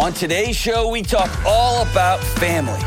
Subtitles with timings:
[0.00, 2.80] On today's show, we talk all about family.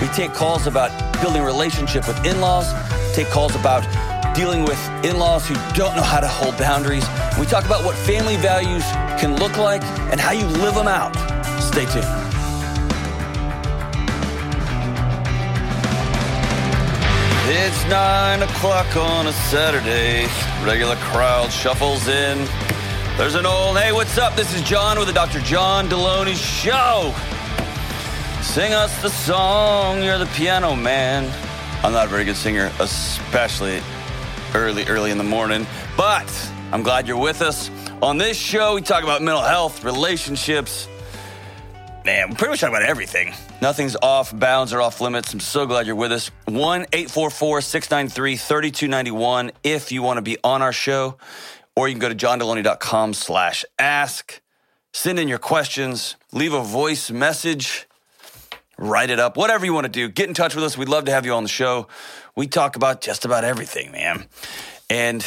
[0.00, 0.90] We take calls about
[1.22, 2.66] building relationship with in laws,
[3.14, 3.84] take calls about
[4.34, 7.06] dealing with in laws who don't know how to hold boundaries.
[7.38, 8.82] We talk about what family values
[9.20, 11.14] can look like and how you live them out.
[11.62, 12.04] Stay tuned.
[17.54, 20.26] It's nine o'clock on a Saturday.
[20.66, 22.48] Regular crowd shuffles in.
[23.18, 24.34] There's an old, hey, what's up?
[24.36, 25.38] This is John with the Dr.
[25.40, 27.14] John Delony Show.
[28.42, 31.30] Sing us the song, you're the piano man.
[31.84, 33.82] I'm not a very good singer, especially
[34.54, 37.70] early, early in the morning, but I'm glad you're with us.
[38.00, 40.88] On this show, we talk about mental health, relationships.
[42.06, 43.34] Man, we pretty much talk about everything.
[43.60, 45.34] Nothing's off bounds or off limits.
[45.34, 46.30] I'm so glad you're with us.
[46.46, 51.18] 1 844 693 3291 if you want to be on our show
[51.76, 54.40] or you can go to johndelony.com slash ask.
[54.92, 57.88] Send in your questions, leave a voice message,
[58.76, 60.08] write it up, whatever you want to do.
[60.08, 60.76] Get in touch with us.
[60.76, 61.88] We'd love to have you on the show.
[62.36, 64.26] We talk about just about everything, man.
[64.90, 65.24] And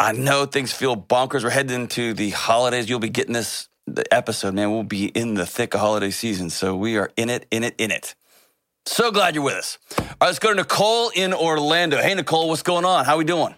[0.00, 1.44] I know things feel bonkers.
[1.44, 2.88] We're heading into the holidays.
[2.88, 4.70] You'll be getting this the episode, man.
[4.70, 6.50] We'll be in the thick of holiday season.
[6.50, 8.14] So we are in it, in it, in it.
[8.86, 9.78] So glad you're with us.
[9.98, 11.98] All right, let's go to Nicole in Orlando.
[11.98, 13.04] Hey, Nicole, what's going on?
[13.04, 13.54] How are we doing?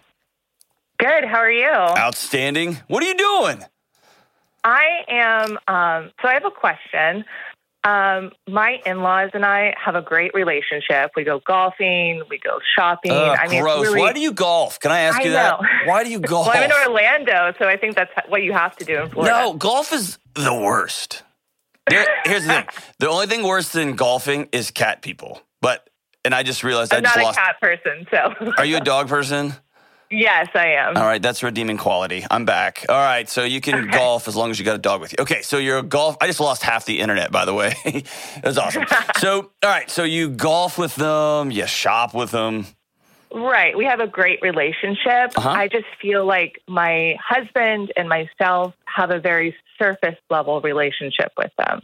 [0.99, 1.25] Good.
[1.25, 1.67] How are you?
[1.69, 2.77] Outstanding.
[2.87, 3.63] What are you doing?
[4.63, 5.51] I am.
[5.67, 7.23] Um, so I have a question.
[7.83, 11.11] Um, my in-laws and I have a great relationship.
[11.15, 12.23] We go golfing.
[12.29, 13.11] We go shopping.
[13.11, 13.83] Ugh, I mean, gross.
[13.83, 14.79] really, Why do you golf?
[14.79, 15.59] Can I ask I you that?
[15.85, 16.47] Why do you golf?
[16.47, 19.33] well, I'm in Orlando, so I think that's what you have to do in Florida.
[19.39, 21.23] no, golf is the worst.
[21.89, 22.65] Here- here's the thing:
[22.99, 25.41] the only thing worse than golfing is cat people.
[25.61, 25.89] But
[26.25, 28.51] and I just realized I I'm just not a cat person, so.
[28.57, 29.53] Are you a dog person?
[30.09, 30.97] yes, I am.
[30.97, 32.25] All right, that's redeeming quality.
[32.29, 32.85] I'm back.
[32.89, 35.17] All right, so you can golf as long as you got a dog with you.
[35.21, 36.17] Okay, so you're a golf.
[36.21, 37.75] I just lost half the internet, by the way.
[38.37, 38.85] It was awesome.
[39.17, 42.67] so, all right, so you golf with them, you shop with them.
[43.33, 43.77] Right.
[43.77, 45.37] We have a great relationship.
[45.37, 45.49] Uh-huh.
[45.49, 51.51] I just feel like my husband and myself have a very surface level relationship with
[51.57, 51.81] them.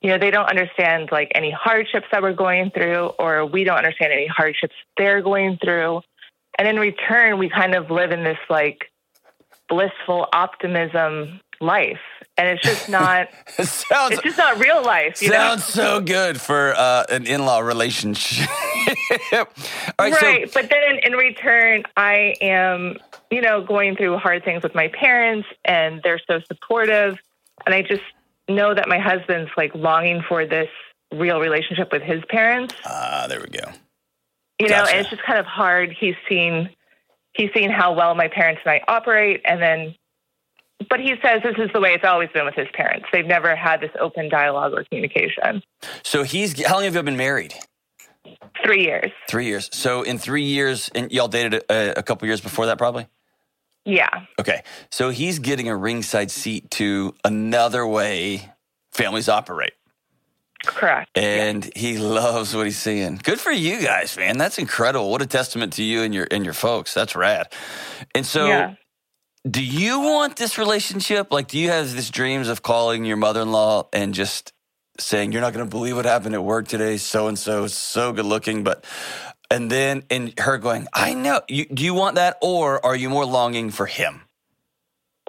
[0.00, 3.76] You know, they don't understand like any hardships that we're going through, or we don't
[3.78, 6.02] understand any hardships they're going through.
[6.58, 8.90] And in return, we kind of live in this like
[9.68, 12.00] blissful optimism life.
[12.36, 15.22] And it's just not, It sounds it's just not real life.
[15.22, 15.36] You know?
[15.36, 18.48] sounds so good for uh, an in-law relationship.
[19.32, 19.46] right,
[19.98, 20.50] right.
[20.50, 22.96] so but then in, in return, I am,
[23.30, 27.18] you know, going through hard things with my parents and they're so supportive.
[27.66, 28.02] And I just
[28.48, 30.68] know that my husband's like longing for this
[31.12, 33.70] real relationship with his parents, ah, there we go.
[34.58, 34.90] You know, Gotcha.
[34.92, 35.94] and it's just kind of hard.
[35.98, 36.70] He's seen,
[37.32, 39.42] he's seen how well my parents and I operate.
[39.44, 39.94] And then,
[40.88, 43.06] but he says this is the way it's always been with his parents.
[43.12, 45.62] They've never had this open dialogue or communication.
[46.02, 47.54] So he's how long have you been married?
[48.64, 49.10] Three years.
[49.28, 49.70] Three years.
[49.72, 53.06] So in three years, and y'all dated a, a couple years before that, probably.
[53.84, 54.10] Yeah.
[54.38, 58.52] Okay, so he's getting a ringside seat to another way
[58.92, 59.72] families operate,
[60.66, 61.16] Correct.
[61.16, 63.20] and he loves what he's seeing.
[63.22, 64.38] Good for you guys, man.
[64.38, 65.10] That's incredible.
[65.10, 66.94] What a testament to you and your and your folks.
[66.94, 67.52] That's rad.
[68.14, 68.74] And so, yeah.
[69.48, 71.32] do you want this relationship?
[71.32, 74.52] Like, do you have this dreams of calling your mother-in-law and just
[74.98, 76.96] saying, "You're not going to believe what happened at work today.
[76.96, 78.84] So and so so good looking," but
[79.50, 83.08] and then and her going, "I know." You, do you want that, or are you
[83.08, 84.22] more longing for him?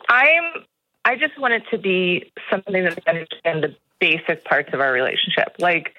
[0.10, 0.66] I'm.
[1.06, 4.92] I just want it to be something that I understand the basic parts of our
[4.92, 5.56] relationship.
[5.60, 5.94] Like,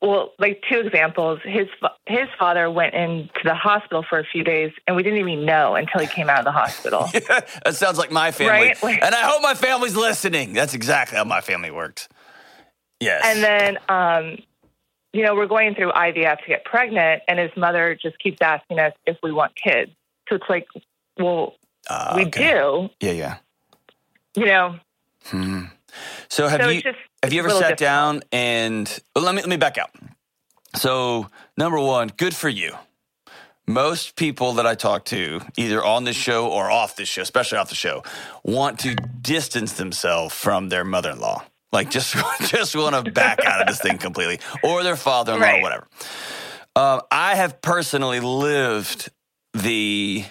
[0.00, 1.40] well, like two examples.
[1.44, 1.66] His
[2.06, 5.74] his father went into the hospital for a few days, and we didn't even know
[5.74, 7.08] until he came out of the hospital.
[7.12, 8.52] that sounds like my family.
[8.68, 8.82] Right?
[8.82, 10.52] Like- and I hope my family's listening.
[10.52, 12.08] That's exactly how my family works.
[13.00, 13.22] Yes.
[13.24, 14.38] and then, um,
[15.12, 18.78] you know, we're going through IVF to get pregnant, and his mother just keeps asking
[18.80, 19.90] us if we want kids.
[20.28, 20.66] So it's like,
[21.18, 21.54] well,
[21.88, 22.52] Ah, we okay.
[22.52, 22.88] do.
[23.00, 23.36] Yeah, yeah.
[24.36, 24.76] You know,
[25.26, 25.64] Hmm.
[26.30, 27.78] So have so you just have you ever sat difficult.
[27.78, 29.90] down and well, let me let me back out.
[30.76, 32.74] So number one, good for you.
[33.66, 37.58] Most people that I talk to, either on this show or off this show, especially
[37.58, 38.02] off the show,
[38.42, 41.44] want to distance themselves from their mother-in-law.
[41.72, 42.16] Like just
[42.46, 45.86] just want to back out of this thing completely, or their father-in-law, or whatever.
[46.76, 49.10] Um, I have personally lived
[49.52, 50.24] the.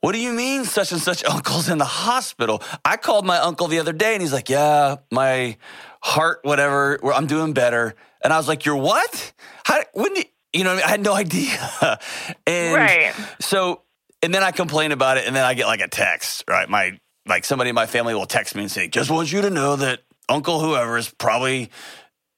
[0.00, 2.62] What do you mean, such and such uncle's in the hospital?
[2.84, 5.56] I called my uncle the other day, and he's like, "Yeah, my
[6.02, 6.98] heart, whatever.
[7.12, 9.32] I'm doing better." And I was like, "You're what?
[9.64, 9.80] How?
[9.92, 10.16] When?
[10.16, 10.84] You, you know, I, mean?
[10.84, 11.98] I had no idea."
[12.46, 13.14] and Right.
[13.40, 13.82] so,
[14.22, 16.68] and then I complain about it, and then I get like a text, right?
[16.68, 19.50] My like somebody in my family will text me and say, "Just want you to
[19.50, 21.70] know that Uncle whoever is probably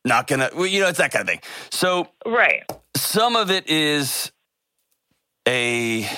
[0.04, 0.50] not gonna.
[0.52, 1.40] Well, you know, it's that kind of thing.
[1.70, 2.64] So Right.
[2.96, 4.32] some of it is
[5.46, 6.08] a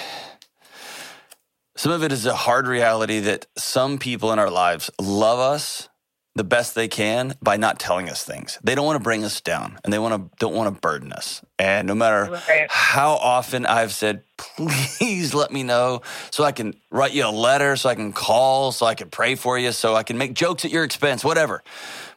[1.76, 5.88] some of it is a hard reality that some people in our lives love us
[6.36, 8.58] the best they can by not telling us things.
[8.64, 11.12] They don't want to bring us down and they want to don't want to burden
[11.12, 11.44] us.
[11.58, 12.66] And no matter Right.
[12.68, 17.76] how often I've said, please let me know so I can write you a letter,
[17.76, 20.64] so I can call, so I can pray for you, so I can make jokes
[20.64, 21.62] at your expense, whatever.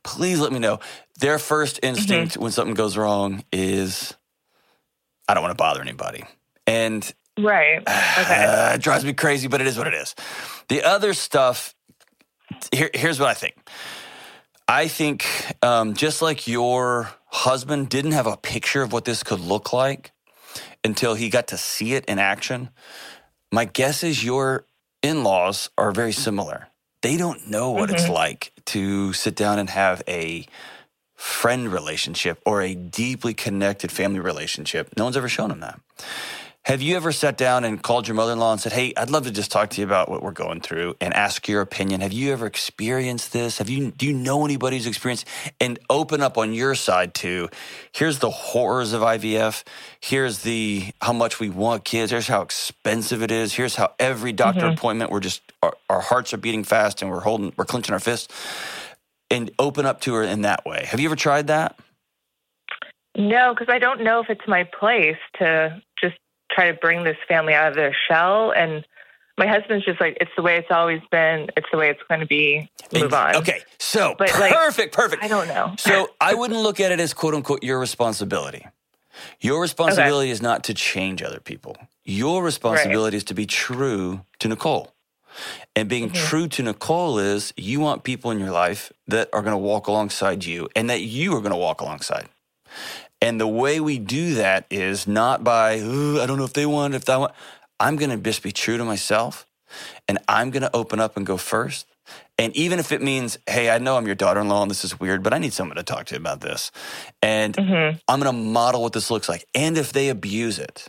[0.03, 0.79] Please let me know.
[1.19, 1.95] Their first mm-hmm.
[1.95, 4.15] instinct when something goes wrong is
[5.27, 6.23] I don't want to bother anybody.
[6.65, 7.83] And Right.
[8.19, 8.45] Okay.
[8.45, 10.15] uh, it drives me crazy, but it is what it is.
[10.69, 11.75] The other stuff,
[12.71, 13.55] here, here's what I think.
[14.67, 15.25] I think
[15.61, 20.11] um, just like your husband didn't have a picture of what this could look like
[20.83, 22.69] until he got to see it in action,
[23.51, 24.65] my guess is your
[25.03, 26.67] in laws are very similar.
[27.01, 30.47] They don't know what it's like to sit down and have a
[31.15, 34.89] friend relationship or a deeply connected family relationship.
[34.97, 35.79] No one's ever shown them that.
[36.67, 39.09] Have you ever sat down and called your mother in law and said, Hey, I'd
[39.09, 42.01] love to just talk to you about what we're going through and ask your opinion?
[42.01, 43.59] Have you ever experienced this?
[43.59, 45.25] Have you do you know anybody who's experienced
[45.61, 47.47] and open up on your side too?
[47.93, 49.63] Here's the horrors of IVF.
[50.01, 52.11] Here's the how much we want kids.
[52.11, 53.53] Here's how expensive it is.
[53.53, 54.73] Here's how every doctor mm-hmm.
[54.73, 58.01] appointment we're just our, our hearts are beating fast and we're holding we're clenching our
[58.01, 58.27] fists.
[59.31, 60.83] And open up to her in that way.
[60.83, 61.79] Have you ever tried that?
[63.15, 65.81] No, because I don't know if it's my place to
[66.51, 68.51] try to bring this family out of their shell.
[68.51, 68.85] And
[69.37, 71.49] my husband's just like, it's the way it's always been.
[71.55, 72.69] It's the way it's going to be.
[72.93, 73.35] Move on.
[73.37, 75.23] Okay, so But, like, perfect, perfect.
[75.23, 75.75] I don't know.
[75.77, 78.65] So I wouldn't look at it as quote unquote your responsibility.
[79.39, 81.75] Your responsibility is not to change other people.
[82.03, 84.93] Your responsibility is to be true to Nicole.
[85.75, 86.27] And being mm-hmm.
[86.27, 89.87] true to Nicole is you want people in your life that are going to walk
[89.87, 92.27] alongside you and that you are going to walk alongside.
[93.21, 96.93] And the way we do that is not by, I don't know if they want,
[96.95, 97.33] if they want.
[97.79, 99.45] I'm going to just be true to myself
[100.07, 101.87] and I'm going to open up and go first.
[102.37, 104.85] And even if it means, hey, I know I'm your daughter in law and this
[104.85, 106.71] is weird, but I need someone to talk to about this.
[107.21, 107.97] And Mm-hmm.
[108.07, 109.45] I'm going to model what this looks like.
[109.55, 110.87] And if they abuse it,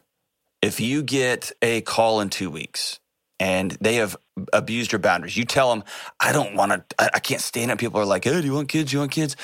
[0.62, 3.00] if you get a call in two weeks
[3.40, 4.17] and they have
[4.52, 5.85] abused your boundaries, you tell them,
[6.20, 7.79] I don't want to, I, I can't stand it.
[7.79, 8.90] People are like, hey, do you want kids?
[8.90, 9.37] Do you want kids?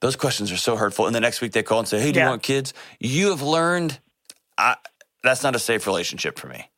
[0.00, 1.06] Those questions are so hurtful.
[1.06, 2.74] And the next week they call and say, hey, do you want kids?
[3.00, 4.00] You have learned
[4.58, 4.76] I,
[5.22, 6.70] that's not a safe relationship for me.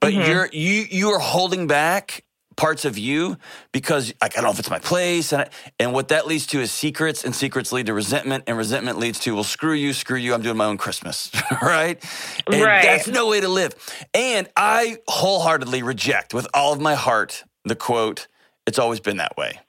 [0.00, 0.30] But mm-hmm.
[0.30, 2.24] you're you you are holding back
[2.56, 3.36] parts of you
[3.72, 5.48] because like, I don't know if it's my place and I,
[5.80, 9.20] and what that leads to is secrets and secrets lead to resentment and resentment leads
[9.20, 11.30] to well screw you screw you I'm doing my own Christmas
[11.62, 12.02] right
[12.50, 12.82] and Right.
[12.82, 13.74] that's no way to live
[14.14, 18.28] and I wholeheartedly reject with all of my heart the quote
[18.66, 19.60] it's always been that way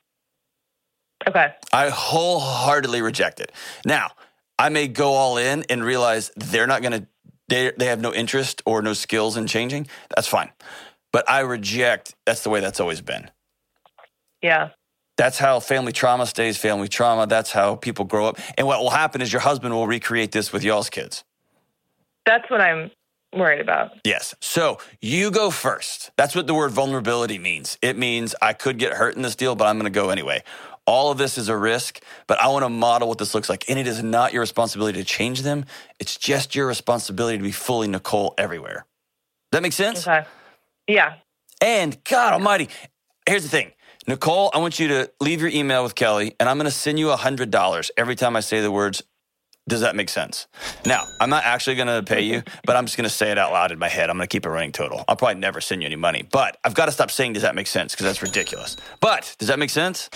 [1.27, 1.53] Okay.
[1.73, 3.51] I wholeheartedly reject it.
[3.85, 4.11] Now,
[4.59, 7.07] I may go all in and realize they're not going to,
[7.49, 9.87] they, they have no interest or no skills in changing.
[10.15, 10.51] That's fine.
[11.15, 13.31] But I reject, that's the way that's always been.
[14.41, 14.71] Yeah.
[15.15, 17.25] That's how family trauma stays family trauma.
[17.25, 18.37] That's how people grow up.
[18.57, 21.23] And what will happen is your husband will recreate this with y'all's kids.
[22.25, 22.91] That's what I'm
[23.31, 23.91] worried about.
[24.03, 24.35] Yes.
[24.41, 26.11] So you go first.
[26.17, 27.77] That's what the word vulnerability means.
[27.81, 30.43] It means I could get hurt in this deal, but I'm going to go anyway.
[30.85, 33.69] All of this is a risk, but I want to model what this looks like.
[33.69, 35.63] And it is not your responsibility to change them.
[35.97, 38.85] It's just your responsibility to be fully Nicole everywhere.
[39.53, 40.05] That makes sense?
[40.05, 40.27] Okay.
[40.87, 41.15] Yeah.
[41.61, 42.69] And God Almighty,
[43.27, 43.71] here's the thing.
[44.07, 46.99] Nicole, I want you to leave your email with Kelly, and I'm going to send
[46.99, 49.01] you $100 every time I say the words,
[49.67, 50.45] does that make sense?
[50.85, 53.39] Now, I'm not actually going to pay you, but I'm just going to say it
[53.39, 54.11] out loud in my head.
[54.11, 55.03] I'm going to keep a running total.
[55.07, 57.55] I'll probably never send you any money, but I've got to stop saying, does that
[57.55, 57.93] make sense?
[57.93, 58.77] Because that's ridiculous.
[58.99, 60.09] But does that make sense?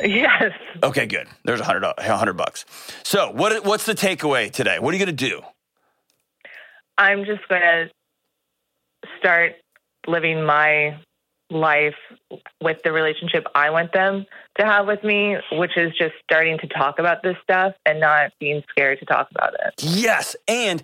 [0.00, 0.52] Yes.
[0.82, 1.26] Okay, good.
[1.44, 2.64] There's a hundred, a hundred bucks.
[3.02, 4.78] So, what, what's the takeaway today?
[4.78, 5.42] What are you going to do?
[6.96, 7.90] I'm just going to
[9.18, 9.56] start
[10.08, 10.98] living my
[11.50, 11.94] life
[12.62, 14.26] with the relationship I want them
[14.58, 18.32] to have with me, which is just starting to talk about this stuff and not
[18.38, 19.74] being scared to talk about it.
[19.80, 20.82] Yes, and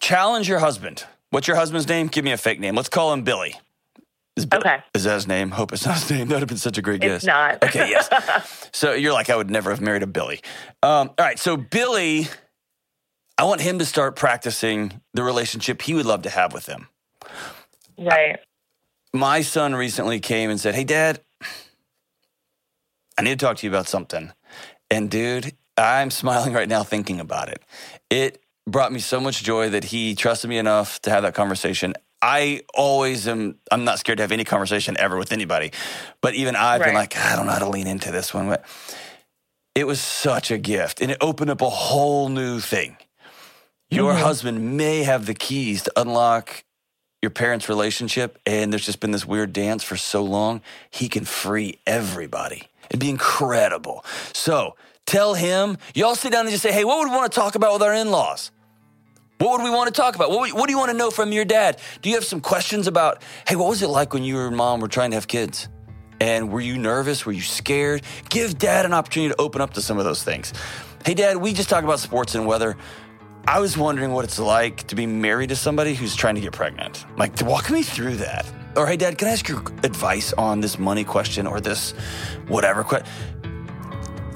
[0.00, 1.04] challenge your husband.
[1.30, 2.08] What's your husband's name?
[2.08, 2.74] Give me a fake name.
[2.74, 3.56] Let's call him Billy.
[4.36, 4.78] Is, Okay.
[4.94, 5.50] Is that his name?
[5.52, 6.28] Hope it's not his name.
[6.28, 7.16] That would have been such a great guess.
[7.18, 7.62] It's not.
[7.62, 8.68] Okay, yes.
[8.72, 10.40] so you're like, I would never have married a Billy.
[10.82, 12.28] Um, all right, so Billy,
[13.38, 16.88] I want him to start practicing the relationship he would love to have with them.
[17.98, 18.38] right.
[19.14, 21.20] My son recently came and said, Hey, Dad,
[23.16, 24.32] I need to talk to you about something.
[24.90, 27.62] And dude, I'm smiling right now thinking about it.
[28.10, 31.94] It brought me so much joy that he trusted me enough to have that conversation.
[32.22, 35.70] I always am, I'm not scared to have any conversation ever with anybody.
[36.20, 38.48] But even I've been like, I don't know how to lean into this one.
[38.48, 38.64] But
[39.76, 42.96] it was such a gift and it opened up a whole new thing.
[43.90, 44.22] Your Mhm.
[44.22, 46.64] husband may have the keys to unlock
[47.24, 50.60] your parents' relationship, and there's just been this weird dance for so long.
[50.90, 52.68] He can free everybody.
[52.90, 54.04] It'd be incredible.
[54.34, 54.76] So
[55.06, 57.54] tell him, y'all sit down and just say, hey, what would we want to talk
[57.54, 58.50] about with our in laws?
[59.38, 60.30] What would we want to talk about?
[60.30, 61.80] What, what do you want to know from your dad?
[62.02, 64.80] Do you have some questions about, hey, what was it like when you and mom
[64.80, 65.68] were trying to have kids?
[66.20, 67.24] And were you nervous?
[67.24, 68.02] Were you scared?
[68.28, 70.52] Give dad an opportunity to open up to some of those things.
[71.06, 72.76] Hey, dad, we just talked about sports and weather.
[73.46, 76.52] I was wondering what it's like to be married to somebody who's trying to get
[76.52, 77.04] pregnant.
[77.18, 78.50] Like, walk me through that.
[78.74, 81.92] Or, hey, dad, can I ask your advice on this money question or this
[82.48, 83.08] whatever question?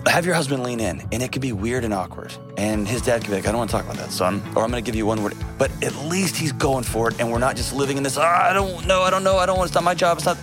[0.06, 2.32] have your husband lean in, and it could be weird and awkward.
[2.56, 4.42] And his dad could be like, I don't want to talk about that, son.
[4.56, 5.34] Or I'm going to give you one word.
[5.58, 8.48] But at least he's going for it, and we're not just living in this, "Ah,
[8.48, 10.18] I don't know, I don't know, I don't want to stop my job.
[10.18, 10.38] It's not,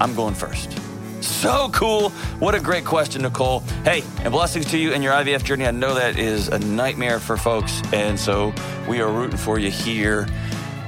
[0.00, 0.78] I'm going first.
[1.20, 2.10] So cool.
[2.38, 3.60] What a great question, Nicole.
[3.84, 5.66] Hey, and blessings to you and your IVF journey.
[5.66, 7.82] I know that is a nightmare for folks.
[7.92, 8.52] And so
[8.88, 10.26] we are rooting for you here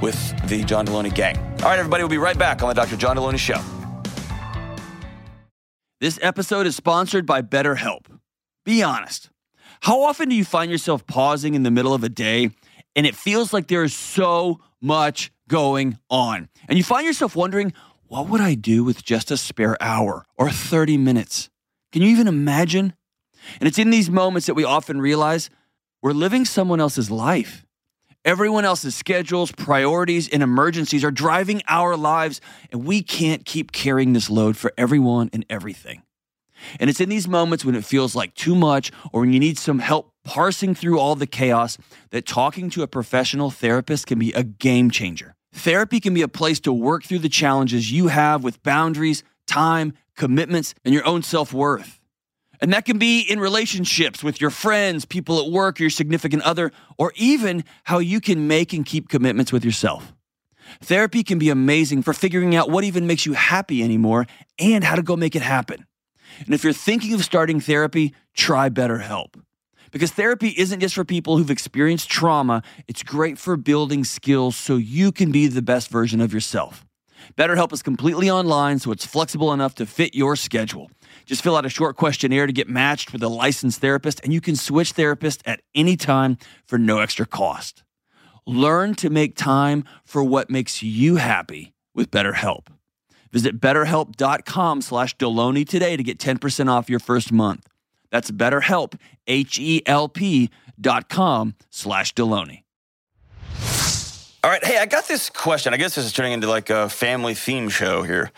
[0.01, 1.37] with the John Delony gang.
[1.37, 2.97] All right, everybody, we'll be right back on the Dr.
[2.97, 3.61] John Delony Show.
[6.01, 8.07] This episode is sponsored by BetterHelp.
[8.65, 9.29] Be honest.
[9.81, 12.49] How often do you find yourself pausing in the middle of a day
[12.95, 16.49] and it feels like there is so much going on?
[16.67, 17.73] And you find yourself wondering,
[18.13, 21.49] what would I do with just a spare hour or 30 minutes?
[21.91, 22.93] Can you even imagine?
[23.59, 25.49] And it's in these moments that we often realize
[25.99, 27.65] we're living someone else's life.
[28.23, 32.39] Everyone else's schedules, priorities, and emergencies are driving our lives,
[32.71, 36.03] and we can't keep carrying this load for everyone and everything.
[36.79, 39.57] And it's in these moments when it feels like too much or when you need
[39.57, 41.79] some help parsing through all the chaos
[42.11, 45.33] that talking to a professional therapist can be a game changer.
[45.53, 49.93] Therapy can be a place to work through the challenges you have with boundaries, time,
[50.15, 51.99] commitments, and your own self worth.
[52.59, 56.71] And that can be in relationships with your friends, people at work, your significant other,
[56.97, 60.13] or even how you can make and keep commitments with yourself.
[60.81, 64.25] Therapy can be amazing for figuring out what even makes you happy anymore
[64.57, 65.85] and how to go make it happen.
[66.45, 69.35] And if you're thinking of starting therapy, try BetterHelp.
[69.93, 74.75] Because therapy isn't just for people who've experienced trauma, it's great for building skills so
[74.75, 76.83] you can be the best version of yourself.
[77.37, 80.89] BetterHelp is completely online, so it's flexible enough to fit your schedule.
[81.25, 84.41] Just fill out a short questionnaire to get matched with a licensed therapist, and you
[84.41, 87.83] can switch therapists at any time for no extra cost.
[88.47, 92.65] Learn to make time for what makes you happy with BetterHelp.
[93.31, 97.67] Visit betterhelp.com slash Delony today to get 10% off your first month.
[98.13, 98.93] That's betterhelp,
[99.25, 102.61] H-E-L-P dot com slash Delony.
[104.43, 104.63] All right.
[104.63, 105.73] Hey, I got this question.
[105.73, 108.31] I guess this is turning into like a family theme show here.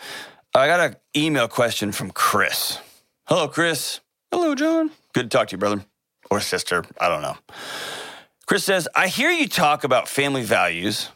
[0.54, 2.78] I got an email question from Chris.
[3.26, 4.00] Hello, Chris.
[4.32, 4.90] Hello, John.
[5.12, 5.84] Good to talk to you, brother
[6.30, 6.82] or sister.
[6.98, 7.36] I don't know.
[8.46, 11.10] Chris says, I hear you talk about family values.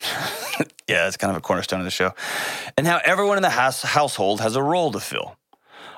[0.88, 2.12] yeah, it's kind of a cornerstone of the show.
[2.76, 5.36] And how everyone in the house, household has a role to fill.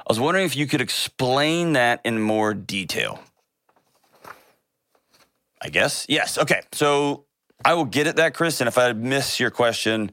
[0.06, 3.20] I was wondering if you could explain that in more detail.
[5.62, 6.04] I guess.
[6.10, 6.36] Yes.
[6.36, 6.60] Okay.
[6.72, 7.24] So
[7.64, 8.60] I will get at that, Chris.
[8.60, 10.12] And if I miss your question,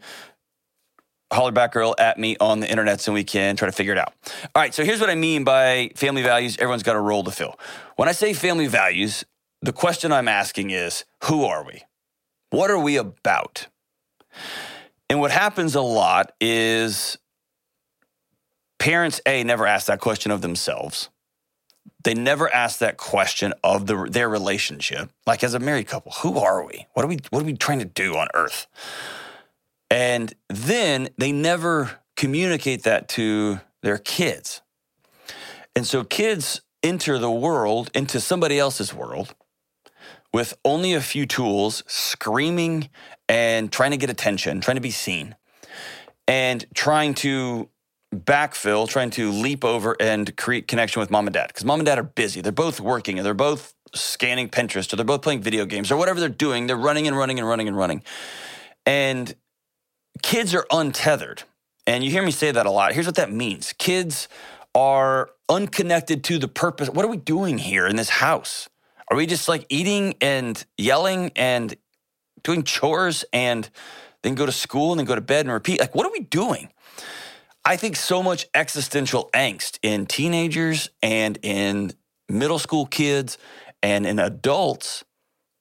[1.31, 3.97] holler back girl at me on the internet so we can try to figure it
[3.97, 4.13] out.
[4.55, 4.73] All right.
[4.73, 6.55] So here's what I mean by family values.
[6.57, 7.59] Everyone's got a role to fill.
[7.97, 9.25] When I say family values,
[9.61, 11.83] the question I'm asking is who are we?
[12.49, 13.67] What are we about?
[15.09, 17.17] And what happens a lot is
[18.81, 21.09] parents, A, never ask that question of themselves.
[22.03, 25.11] They never ask that question of the, their relationship.
[25.27, 26.87] Like as a married couple, who are we?
[26.93, 28.65] What are we what are we trying to do on earth?
[29.91, 34.61] And then they never communicate that to their kids.
[35.75, 39.35] And so kids enter the world, into somebody else's world,
[40.33, 42.89] with only a few tools, screaming
[43.29, 45.35] and trying to get attention, trying to be seen,
[46.27, 47.69] and trying to
[48.13, 51.47] backfill, trying to leap over and create connection with mom and dad.
[51.47, 52.41] Because mom and dad are busy.
[52.41, 55.97] They're both working and they're both scanning Pinterest or they're both playing video games or
[55.97, 56.67] whatever they're doing.
[56.67, 58.03] They're running and running and running and running.
[58.85, 59.33] And
[60.21, 61.43] kids are untethered.
[61.87, 62.93] And you hear me say that a lot.
[62.93, 64.27] Here's what that means kids
[64.75, 66.89] are unconnected to the purpose.
[66.89, 68.69] What are we doing here in this house?
[69.09, 71.75] Are we just like eating and yelling and
[72.43, 73.69] doing chores and
[74.23, 75.79] then go to school and then go to bed and repeat?
[75.79, 76.69] Like, what are we doing?
[77.63, 81.93] I think so much existential angst in teenagers and in
[82.27, 83.37] middle school kids
[83.83, 85.03] and in adults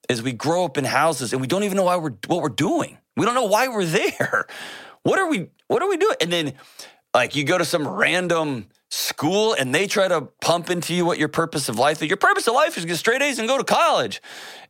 [0.08, 2.48] as we grow up in houses and we don't even know why we're what we're
[2.48, 2.98] doing.
[3.16, 4.46] We don't know why we're there.
[5.02, 6.16] What are we what are we doing?
[6.20, 6.52] And then
[7.14, 11.18] like you go to some random school and they try to pump into you what
[11.18, 12.08] your purpose of life is.
[12.08, 14.20] Your purpose of life is to get straight A's and go to college.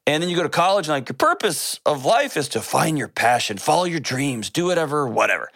[0.07, 2.97] And then you go to college and like your purpose of life is to find
[2.97, 5.51] your passion, follow your dreams, do whatever, whatever.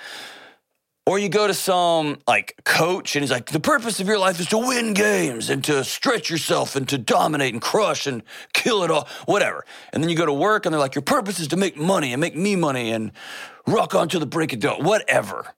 [1.07, 4.41] Or you go to some like coach and he's like, the purpose of your life
[4.41, 8.23] is to win games and to stretch yourself and to dominate and crush and
[8.55, 9.67] kill it all, whatever.
[9.93, 12.13] And then you go to work and they're like, your purpose is to make money
[12.13, 13.13] and make me money and
[13.67, 15.55] rock on to the break of dawn, whatever.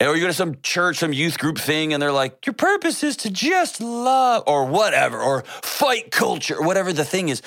[0.00, 3.04] Or you go to some church, some youth group thing, and they're like, your purpose
[3.04, 7.40] is to just love or whatever, or fight culture, or whatever the thing is.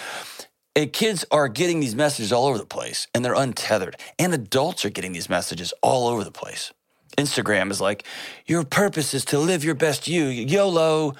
[0.73, 3.97] And kids are getting these messages all over the place and they're untethered.
[4.19, 6.71] And adults are getting these messages all over the place.
[7.15, 8.05] Instagram is like,
[8.45, 11.13] your purpose is to live your best you, YOLO,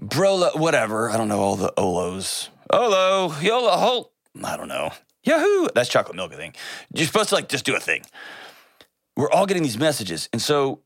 [0.00, 1.10] Brolo, whatever.
[1.10, 2.48] I don't know all the Olos.
[2.70, 4.12] Olo, YOLO, Holt.
[4.44, 4.90] I don't know.
[5.24, 5.68] Yahoo!
[5.74, 6.56] That's chocolate milk, I think.
[6.94, 8.02] You're supposed to like just do a thing.
[9.16, 10.28] We're all getting these messages.
[10.32, 10.82] And so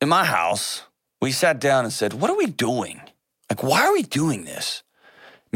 [0.00, 0.82] in my house,
[1.20, 3.00] we sat down and said, What are we doing?
[3.50, 4.82] Like, why are we doing this?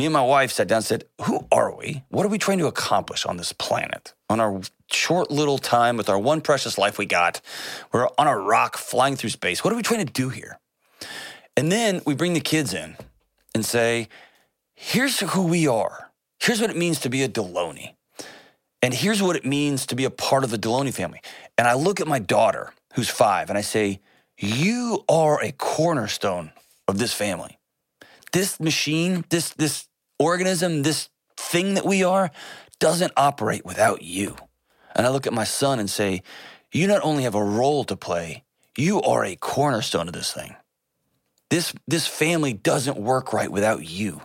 [0.00, 2.04] Me and my wife sat down and said, Who are we?
[2.08, 4.14] What are we trying to accomplish on this planet?
[4.30, 7.42] On our short little time with our one precious life we got,
[7.92, 9.62] we're on a rock flying through space.
[9.62, 10.58] What are we trying to do here?
[11.54, 12.96] And then we bring the kids in
[13.54, 14.08] and say,
[14.74, 16.10] Here's who we are.
[16.40, 17.96] Here's what it means to be a Delony.
[18.80, 21.20] And here's what it means to be a part of the Delony family.
[21.58, 24.00] And I look at my daughter, who's five, and I say,
[24.38, 26.52] You are a cornerstone
[26.88, 27.58] of this family.
[28.32, 29.88] This machine, this, this
[30.20, 32.30] organism, this thing that we are,
[32.78, 34.36] doesn't operate without you.
[34.94, 36.22] And I look at my son and say,
[36.72, 38.44] You not only have a role to play,
[38.76, 40.54] you are a cornerstone of this thing.
[41.48, 44.20] This, this family doesn't work right without you.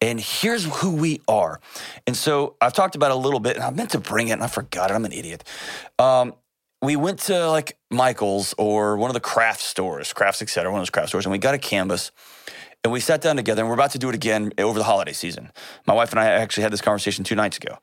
[0.00, 1.60] And here's who we are.
[2.06, 4.42] And so I've talked about a little bit, and I meant to bring it, and
[4.42, 4.94] I forgot it.
[4.94, 5.44] I'm an idiot.
[5.98, 6.34] Um,
[6.82, 10.82] we went to like Michael's or one of the craft stores, crafts, etc., one of
[10.82, 12.10] those craft stores, and we got a canvas.
[12.82, 15.12] And we sat down together, and we're about to do it again over the holiday
[15.12, 15.50] season.
[15.86, 17.78] My wife and I actually had this conversation two nights ago.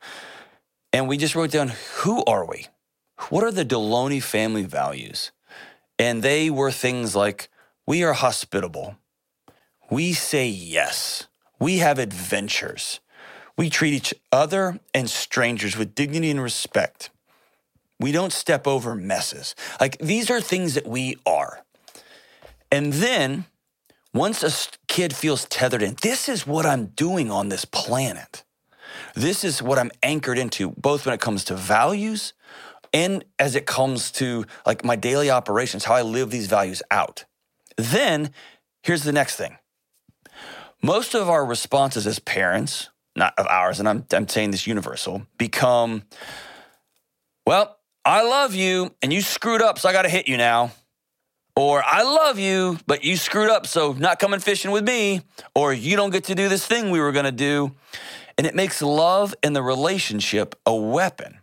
[0.92, 2.66] And we just wrote down who are we?
[3.30, 5.32] What are the Delony family values?
[5.98, 7.48] And they were things like
[7.86, 8.96] we are hospitable,
[9.90, 11.26] we say yes,
[11.58, 13.00] we have adventures,
[13.56, 17.10] we treat each other and strangers with dignity and respect.
[17.98, 19.56] We don't step over messes.
[19.80, 21.64] Like these are things that we are.
[22.70, 23.46] And then
[24.14, 24.52] once a
[24.86, 28.44] kid feels tethered in, this is what I'm doing on this planet.
[29.14, 32.32] This is what I'm anchored into, both when it comes to values
[32.92, 37.24] and as it comes to like my daily operations, how I live these values out.
[37.76, 38.30] Then
[38.82, 39.58] here's the next thing.
[40.82, 45.26] Most of our responses as parents, not of ours, and I'm, I'm saying this universal,
[45.36, 46.04] become,
[47.46, 50.72] well, I love you and you screwed up, so I got to hit you now.
[51.58, 55.22] Or I love you, but you screwed up, so not coming fishing with me.
[55.56, 57.74] Or you don't get to do this thing we were to do.
[58.36, 61.40] And it makes love and the relationship a weapon.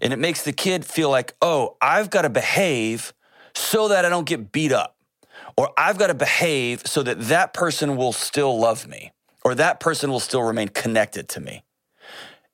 [0.00, 3.12] And it makes the kid feel like, oh, I've got to behave
[3.54, 4.96] so that I don't get beat up.
[5.58, 9.12] Or I've got to behave so that that person will still love me.
[9.44, 11.64] Or that person will still remain connected to me.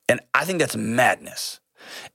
[0.09, 1.61] And I think that's madness.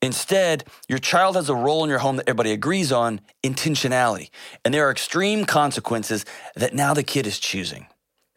[0.02, 4.30] Instead, your child has a role in your home that everybody agrees on intentionality.
[4.64, 7.88] And there are extreme consequences that now the kid is choosing,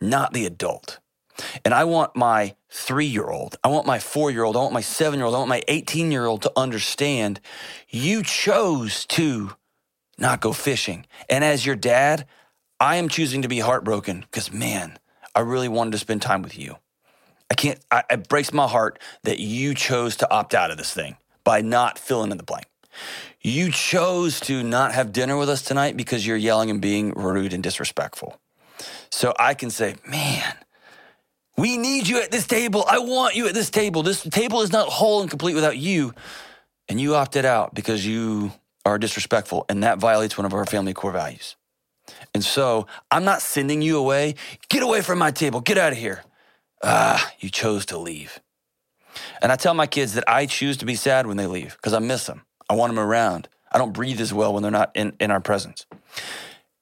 [0.01, 0.99] not the adult.
[1.65, 4.73] And I want my three year old, I want my four year old, I want
[4.73, 7.41] my seven year old, I want my 18 year old to understand
[7.89, 9.53] you chose to
[10.19, 11.07] not go fishing.
[11.29, 12.27] And as your dad,
[12.81, 14.99] I am choosing to be heartbroken because, man,
[15.35, 16.77] I really wanted to spend time with you.
[17.51, 20.93] I can't, I, it breaks my heart that you chose to opt out of this
[20.93, 22.67] thing by not filling in the blank.
[23.41, 27.53] You chose to not have dinner with us tonight because you're yelling and being rude
[27.53, 28.41] and disrespectful.
[29.11, 30.43] So I can say, man,
[31.57, 32.85] we need you at this table.
[32.89, 34.03] I want you at this table.
[34.03, 36.13] This table is not whole and complete without you.
[36.89, 38.53] And you opted out because you
[38.85, 41.57] are disrespectful, and that violates one of our family core values.
[42.35, 44.35] And so I'm not sending you away.
[44.69, 45.61] Get away from my table.
[45.61, 46.25] Get out of here.
[46.83, 48.41] Ah, you chose to leave.
[49.43, 51.93] And I tell my kids that I choose to be sad when they leave because
[51.93, 52.43] I miss them.
[52.69, 53.49] I want them around.
[53.71, 55.87] I don't breathe as well when they're not in, in our presence.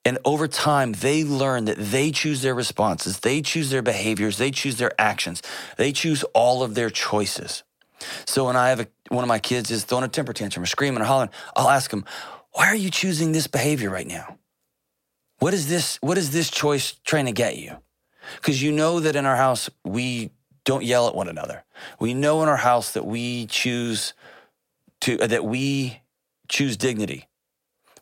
[0.05, 4.51] And over time, they learn that they choose their responses, they choose their behaviors, they
[4.51, 5.42] choose their actions,
[5.79, 7.62] they choose all of their choices.
[8.27, 10.66] So when I have a, one of my kids is throwing a temper tantrum or
[10.66, 12.05] screaming or hollering, I'll ask them,
[12.53, 14.38] "Why are you choosing this behavior right now?
[15.38, 15.97] What is this?
[16.03, 17.79] What is this choice trying to get you?"
[18.37, 20.33] Because you know that in our house we
[20.64, 21.63] don't yell at one another.
[21.99, 24.15] We know in our house that we choose
[25.03, 26.01] to uh, that we
[26.49, 27.29] choose dignity.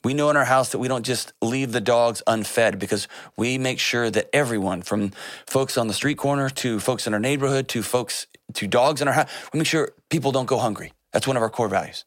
[0.05, 3.07] We know in our house that we don't just leave the dogs unfed because
[3.37, 5.13] we make sure that everyone, from
[5.47, 9.07] folks on the street corner to folks in our neighborhood to folks to dogs in
[9.07, 10.93] our house, we make sure people don't go hungry.
[11.13, 12.05] That's one of our core values.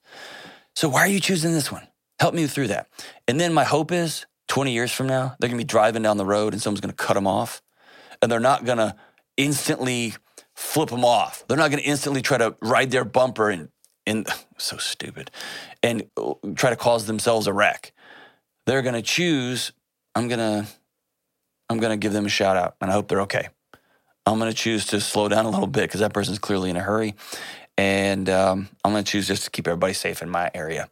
[0.75, 1.87] So why are you choosing this one?
[2.19, 2.87] Help me through that.
[3.27, 6.25] And then my hope is 20 years from now, they're gonna be driving down the
[6.25, 7.61] road and someone's gonna cut them off.
[8.21, 8.95] And they're not gonna
[9.37, 10.15] instantly
[10.55, 11.43] flip them off.
[11.47, 13.69] They're not gonna instantly try to ride their bumper and,
[14.05, 15.31] and so stupid,
[15.83, 16.09] and
[16.55, 17.93] try to cause themselves a wreck.
[18.65, 19.71] They're gonna choose,
[20.15, 20.67] I'm gonna,
[21.69, 23.49] I'm gonna give them a shout out and I hope they're okay.
[24.25, 26.81] I'm gonna choose to slow down a little bit because that person's clearly in a
[26.81, 27.15] hurry.
[27.77, 30.89] And um, I'm gonna choose just to keep everybody safe in my area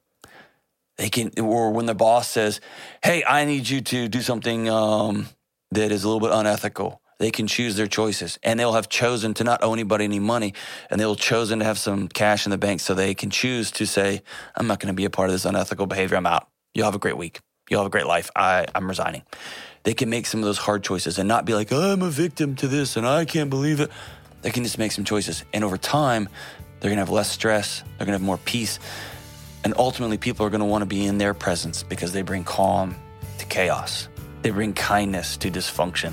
[0.97, 2.61] they can or when the boss says
[3.03, 5.27] hey i need you to do something um,
[5.71, 8.37] that is a little bit unethical they can choose their choices.
[8.43, 10.53] And they'll have chosen to not owe anybody any money
[10.89, 13.85] and they'll chosen to have some cash in the bank so they can choose to
[13.85, 14.21] say
[14.57, 16.17] i'm not going to be a part of this unethical behavior.
[16.17, 16.49] I'm out.
[16.73, 17.39] You'll have a great week.
[17.69, 18.29] You'll have a great life.
[18.35, 19.23] I, i'm resigning.
[19.83, 22.57] They can make some of those hard choices and not be like i'm a victim
[22.57, 23.89] to this and i can't believe it.
[24.41, 25.45] They can just make some choices.
[25.53, 26.27] And over time
[26.79, 27.81] they're going to have less stress.
[27.97, 28.79] They're going to have more peace.
[29.63, 32.43] And ultimately, people are going to want to be in their presence because they bring
[32.43, 32.97] calm
[33.37, 34.09] to chaos.
[34.41, 36.11] They bring kindness to dysfunction.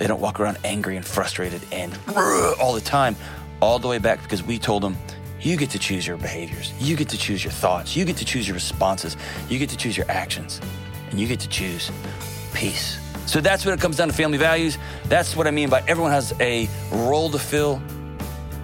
[0.00, 1.96] They don't walk around angry and frustrated and
[2.58, 3.16] all the time,
[3.60, 4.96] all the way back because we told them,
[5.42, 6.72] you get to choose your behaviors.
[6.80, 7.94] You get to choose your thoughts.
[7.94, 9.18] You get to choose your responses.
[9.50, 10.58] You get to choose your actions.
[11.10, 11.90] And you get to choose
[12.54, 12.98] peace.
[13.26, 14.78] So that's when it comes down to family values.
[15.04, 17.82] That's what I mean by everyone has a role to fill.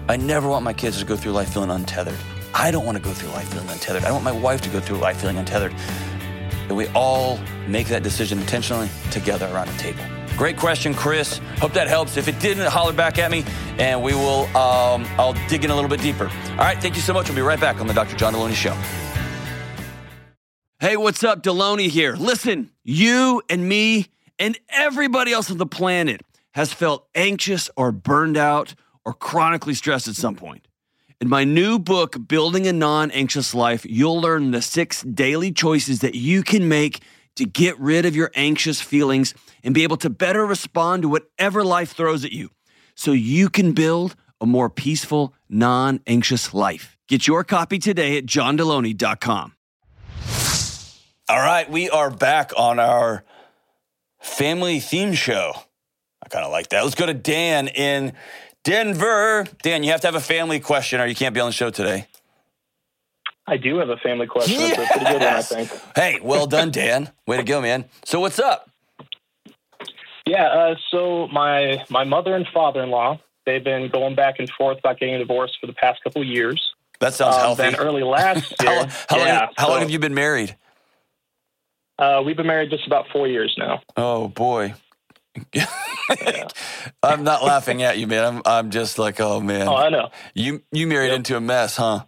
[0.09, 2.17] I never want my kids to go through life feeling untethered.
[2.55, 4.03] I don't want to go through life feeling untethered.
[4.03, 5.75] I don't want my wife to go through life feeling untethered.
[6.67, 10.03] And we all make that decision intentionally together around a table.
[10.37, 11.39] Great question, Chris.
[11.57, 12.15] Hope that helps.
[12.15, 13.43] If it didn't, holler back at me
[13.79, 16.25] and we will, um, I'll dig in a little bit deeper.
[16.51, 17.27] All right, thank you so much.
[17.27, 18.15] We'll be right back on the Dr.
[18.15, 18.77] John Delony Show.
[20.79, 21.41] Hey, what's up?
[21.41, 22.15] Delony here.
[22.15, 26.21] Listen, you and me and everybody else on the planet
[26.53, 30.67] has felt anxious or burned out or chronically stressed at some point.
[31.19, 36.01] In my new book, Building a Non Anxious Life, you'll learn the six daily choices
[36.01, 37.01] that you can make
[37.37, 39.33] to get rid of your anxious feelings
[39.67, 42.49] and be able to better respond to whatever life throws at you
[42.95, 46.97] so you can build a more peaceful, non anxious life.
[47.09, 49.53] Get your copy today at johndelony.com.
[51.29, 53.25] All right, we are back on our
[54.21, 55.51] family theme show.
[56.23, 56.83] I kind of like that.
[56.83, 58.13] Let's go to Dan in
[58.63, 59.45] Denver.
[59.63, 61.71] Dan, you have to have a family question or you can't be on the show
[61.71, 62.07] today.
[63.45, 64.61] I do have a family question.
[64.61, 64.79] Yes!
[64.79, 65.71] It's a pretty good one, I think.
[65.93, 67.11] Hey, well done, Dan.
[67.25, 67.83] Way to go, man.
[68.05, 68.66] So what's up?
[70.27, 74.99] Yeah, uh, so my my mother and father-in-law, they've been going back and forth about
[74.99, 76.73] getting a divorce for the past couple of years.
[76.99, 77.61] That sounds um, healthy.
[77.63, 78.69] Then early last year.
[78.69, 80.55] how, how, yeah, long, how so, long have you been married?
[81.99, 83.81] Uh, we've been married just about four years now.
[83.95, 84.73] Oh boy.
[87.03, 88.25] I'm not laughing at you, man.
[88.25, 89.67] I'm I'm just like, oh man.
[89.67, 90.09] Oh, I know.
[90.33, 91.17] You you married yep.
[91.17, 92.05] into a mess, huh?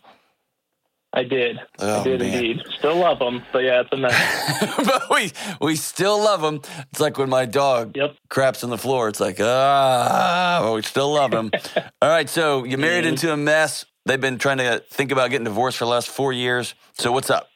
[1.12, 1.60] I did.
[1.80, 2.34] Oh, I did man.
[2.34, 2.64] indeed.
[2.78, 4.76] Still love them, but yeah, it's a mess.
[4.86, 6.62] but we we still love them.
[6.92, 8.16] It's like when my dog yep.
[8.30, 9.08] craps on the floor.
[9.08, 11.52] It's like ah, but we still love him.
[12.02, 13.86] All right, so you married into a mess.
[14.06, 16.76] They've been trying to think about getting divorced for the last four years.
[16.94, 17.50] So what's up?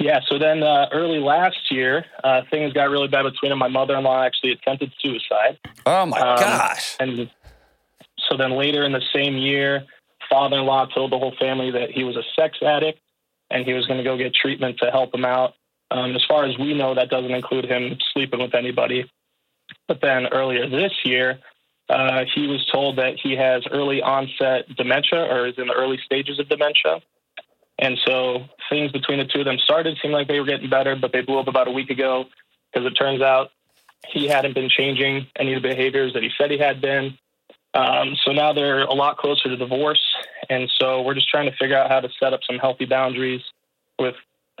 [0.00, 3.58] Yeah, so then uh, early last year, uh, things got really bad between them.
[3.60, 5.58] My mother in law actually attempted suicide.
[5.86, 6.96] Oh my um, gosh.
[6.98, 7.30] And
[8.28, 9.84] so then later in the same year,
[10.32, 12.98] father in law told the whole family that he was a sex addict
[13.50, 15.52] and he was going to go get treatment to help him out.
[15.90, 19.10] Um, as far as we know, that doesn't include him sleeping with anybody.
[19.86, 21.38] But then earlier this year,
[21.90, 25.98] uh, he was told that he has early onset dementia or is in the early
[26.02, 27.02] stages of dementia.
[27.78, 30.96] And so things between the two of them started, seemed like they were getting better,
[30.96, 32.26] but they blew up about a week ago
[32.72, 33.50] because it turns out
[34.08, 37.18] he hadn't been changing any of the behaviors that he said he had been.
[37.74, 40.02] Um, so now they're a lot closer to divorce.
[40.48, 43.40] And so we're just trying to figure out how to set up some healthy boundaries
[43.98, 44.14] with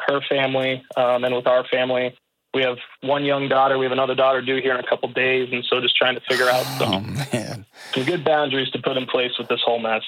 [0.06, 2.16] her family um, and with our family.
[2.54, 3.78] We have one young daughter.
[3.78, 5.48] We have another daughter due here in a couple days.
[5.52, 9.06] And so just trying to figure out some, oh, some good boundaries to put in
[9.06, 10.02] place with this whole mess.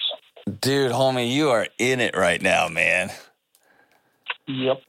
[0.61, 3.11] Dude, homie, you are in it right now, man.
[4.47, 4.83] Yep.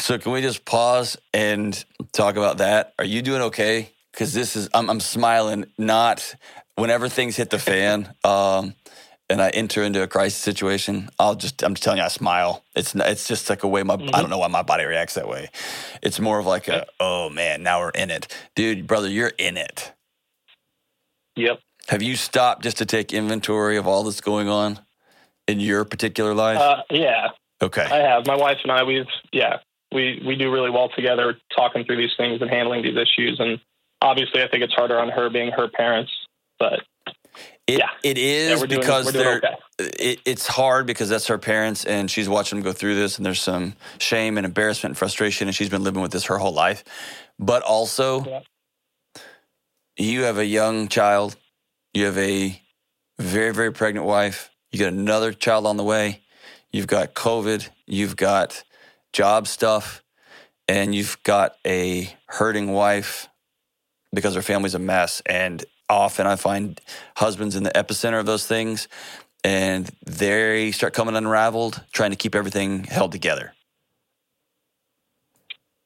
[0.00, 2.92] So can we just pause and talk about that?
[2.98, 3.92] Are you doing okay?
[4.12, 5.66] Because this is I'm, I'm, smiling.
[5.78, 6.34] Not
[6.76, 8.74] whenever things hit the fan, um,
[9.28, 11.08] and I enter into a crisis situation.
[11.18, 12.64] I'll just I'm just telling you, I smile.
[12.74, 14.14] It's it's just like a way my mm-hmm.
[14.14, 15.50] I don't know why my body reacts that way.
[16.02, 19.56] It's more of like a oh man, now we're in it, dude, brother, you're in
[19.56, 19.92] it.
[21.34, 21.60] Yep.
[21.88, 24.80] Have you stopped just to take inventory of all that's going on?
[25.46, 26.58] in your particular life?
[26.58, 27.28] Uh, yeah.
[27.62, 27.84] Okay.
[27.84, 28.26] I have.
[28.26, 29.58] My wife and I, we've, yeah,
[29.92, 33.38] we we do really well together, talking through these things and handling these issues.
[33.38, 33.60] And
[34.02, 36.12] obviously, I think it's harder on her being her parents,
[36.58, 36.80] but
[37.66, 37.90] It, Yeah.
[38.04, 39.36] it is yeah, doing, because they're.
[39.38, 39.56] okay.
[39.78, 43.26] It, it's hard because that's her parents, and she's watching them go through this, and
[43.26, 46.52] there's some shame and embarrassment and frustration, and she's been living with this her whole
[46.54, 46.82] life.
[47.38, 48.40] But also, Yeah.
[49.98, 51.36] you have a young child,
[51.92, 52.60] you have a
[53.18, 56.22] very very pregnant wife, you got another child on the way,
[56.70, 58.62] you've got COVID, you've got
[59.12, 60.02] job stuff,
[60.68, 63.28] and you've got a hurting wife
[64.12, 65.20] because her family's a mess.
[65.26, 66.80] And often I find
[67.16, 68.88] husbands in the epicenter of those things,
[69.44, 73.52] and they start coming unraveled, trying to keep everything held together.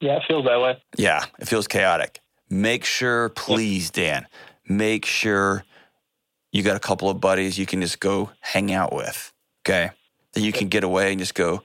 [0.01, 0.83] Yeah, it feels that way.
[0.97, 2.21] Yeah, it feels chaotic.
[2.49, 4.27] Make sure, please, Dan,
[4.67, 5.65] make sure
[6.53, 9.33] you got a couple of buddies you can just go hang out with.
[9.63, 9.91] Okay.
[10.33, 11.63] That you can get away and just go,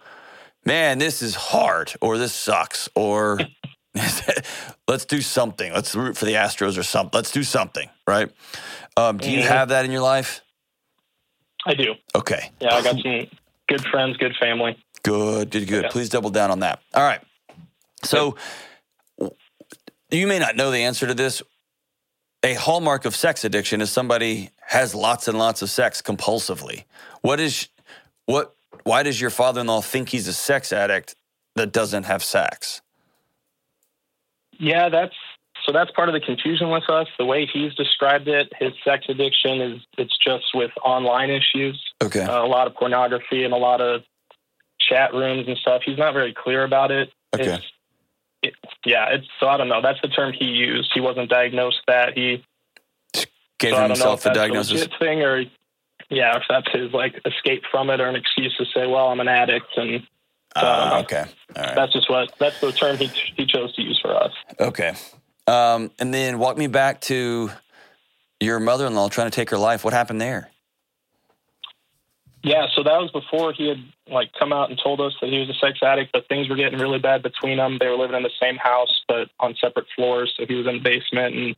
[0.66, 3.40] man, this is hard, or this sucks, or
[4.88, 5.72] let's do something.
[5.74, 7.12] Let's root for the Astros or something.
[7.14, 8.30] Let's do something, right?
[8.98, 9.48] Um, do you Mhm.
[9.48, 10.42] have that in your life?
[11.66, 11.96] I do.
[12.14, 12.52] Okay.
[12.60, 13.28] Yeah, I got some
[13.68, 14.78] good friends, good family.
[15.04, 15.84] Good, good, good.
[15.84, 15.90] Yeah.
[15.90, 16.80] Please double down on that.
[16.94, 17.22] All right.
[18.04, 18.38] So
[20.12, 21.42] you may not know the answer to this.
[22.44, 26.84] A hallmark of sex addiction is somebody has lots and lots of sex compulsively.
[27.22, 27.70] What is
[28.26, 31.16] what why does your father-in-law think he's a sex addict
[31.56, 32.82] that doesn't have sex?
[34.60, 35.16] Yeah, that's
[35.66, 37.08] so that's part of the confusion with us.
[37.18, 42.22] The way he's described it, his sex addiction is it's just with online issues, Okay.
[42.22, 44.04] uh, a lot of pornography and a lot of
[44.80, 45.82] chat rooms and stuff.
[45.86, 47.12] He's not very clear about it.
[47.34, 47.54] Okay.
[47.56, 47.66] It's,
[48.44, 48.54] it,
[48.86, 49.82] yeah, it's so I don't know.
[49.82, 50.92] That's the term he used.
[50.94, 52.16] He wasn't diagnosed that.
[52.16, 52.44] He
[53.58, 54.88] Gave so I don't know if himself the diagnosis.
[55.00, 55.46] thing or
[56.10, 59.20] yeah, if that's his like escape from it or an excuse to say, well, I'm
[59.22, 60.06] an addict, and
[60.58, 61.00] so I don't know.
[61.00, 61.32] okay.
[61.56, 61.76] All right.
[61.76, 64.32] that's just what that's the term he he chose to use for us.
[64.60, 64.94] Okay.
[65.48, 67.52] Um, and then walk me back to
[68.40, 69.84] your mother-in-law trying to take her life.
[69.84, 70.50] What happened there?
[72.44, 75.40] Yeah, so that was before he had like come out and told us that he
[75.40, 77.78] was a sex addict, but things were getting really bad between them.
[77.80, 80.76] They were living in the same house but on separate floors, so he was in
[80.76, 81.56] the basement and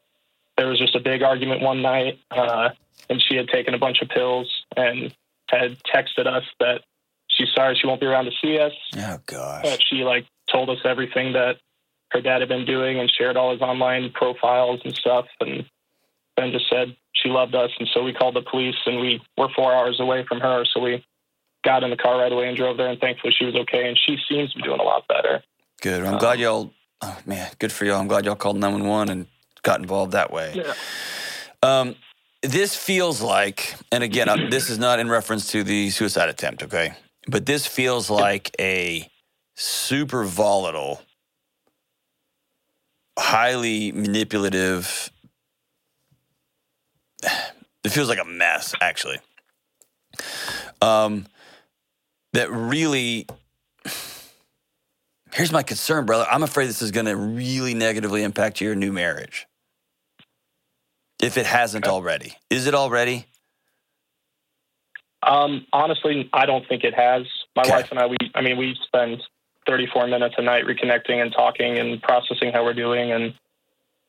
[0.58, 2.70] there was just a big argument one night, uh,
[3.10, 5.14] and she had taken a bunch of pills and
[5.50, 6.82] had texted us that
[7.58, 8.72] sorry she won't be around to see us.
[8.98, 9.64] Oh gosh.
[9.64, 11.58] But she like told us everything that
[12.12, 15.66] her dad had been doing and shared all his online profiles and stuff and
[16.38, 19.50] then just said she loved us and so we called the police and we were
[19.56, 21.04] four hours away from her so we
[21.66, 23.98] got in the car right away and drove there and thankfully she was okay and
[23.98, 25.42] she seems to be doing a lot better
[25.82, 26.04] Good.
[26.04, 26.72] I'm glad y'all.
[27.02, 28.00] Oh man, good for y'all.
[28.00, 29.28] I'm glad y'all called 911 and
[29.62, 30.54] got involved that way.
[30.56, 30.74] yeah
[31.62, 31.96] Um,
[32.42, 36.94] this feels like, and again, this is not in reference to the suicide attempt, okay?
[37.28, 39.10] But this feels like a
[39.56, 41.02] super volatile,
[43.18, 45.12] highly manipulative.
[47.84, 49.18] It feels like a mess, actually.
[50.82, 51.26] Um,
[52.34, 53.28] that really.
[55.34, 56.26] Here's my concern, brother.
[56.30, 59.48] I'm afraid this is going to really negatively impact your new marriage
[61.22, 62.36] if it hasn't already.
[62.50, 63.26] Is it already?
[65.28, 67.24] Um honestly i don't think it has
[67.56, 67.72] my Okay.
[67.72, 69.22] wife and i we i mean we spend
[69.68, 73.34] 34 minutes a night reconnecting and talking and processing how we're doing and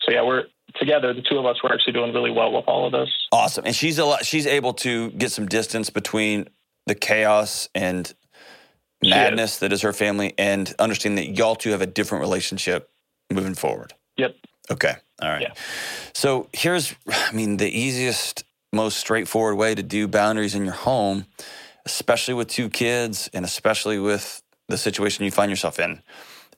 [0.03, 0.45] so yeah we're
[0.77, 3.65] together the two of us we're actually doing really well with all of this Awesome.
[3.67, 6.49] And she's a lot, she's able to get some distance between
[6.87, 8.11] the chaos and
[9.03, 12.91] madness that is her family and understand that y'all two have a different relationship
[13.31, 13.93] moving forward.
[14.17, 14.35] yep
[14.71, 14.95] Okay.
[15.23, 15.43] All right.
[15.43, 15.53] Yeah.
[16.15, 21.27] So here's, I mean, the easiest, most straightforward way to do boundaries in your home,
[21.87, 26.03] especially with two kids and especially with the situation you find yourself in,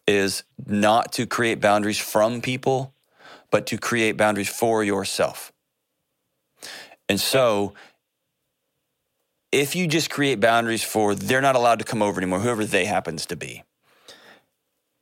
[0.07, 2.95] is not to create boundaries from people,
[3.51, 5.53] but to create boundaries for yourself.
[7.09, 7.75] And so
[9.53, 12.85] if you just create boundaries for they're not allowed to come over anymore, whoever they
[12.85, 13.63] happens to be,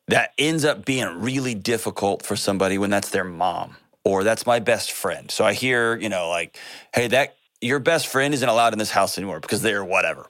[0.09, 4.59] that ends up being really difficult for somebody when that's their mom or that's my
[4.59, 5.31] best friend.
[5.31, 6.57] So I hear, you know, like,
[6.95, 10.27] hey, that your best friend isn't allowed in this house anymore because they're whatever.